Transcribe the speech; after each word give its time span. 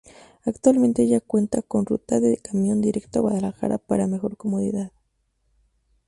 Actualmente 0.45 1.07
ya 1.07 1.21
cuenta 1.21 1.61
con 1.61 1.85
Ruta 1.85 2.19
de 2.19 2.37
Camión 2.37 2.81
directo 2.81 3.19
a 3.19 3.21
Guadalajara 3.21 3.77
para 3.77 4.07
mejor 4.07 4.35
comodidad. 4.35 4.91